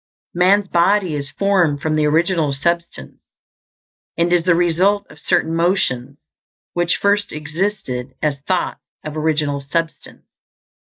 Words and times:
Man's 0.33 0.67
body 0.67 1.13
is 1.13 1.29
formed 1.29 1.79
from 1.83 1.95
the 1.95 2.07
Original 2.07 2.53
Substance, 2.53 3.19
and 4.17 4.33
is 4.33 4.45
the 4.45 4.55
result 4.55 5.05
of 5.11 5.19
certain 5.19 5.55
motions, 5.55 6.17
which 6.73 6.97
first 6.97 7.31
existed 7.31 8.15
as 8.19 8.39
thoughts 8.47 8.81
of 9.05 9.15
Original 9.15 9.61
Substance. 9.61 10.25